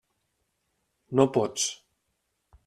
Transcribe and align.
No 1.19 1.27
pots. 1.37 1.69